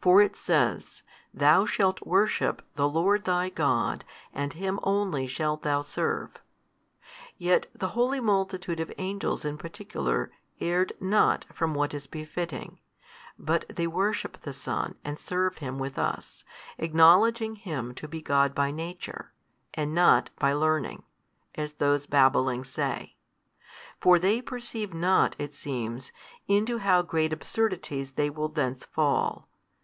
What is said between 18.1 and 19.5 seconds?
God by Nature,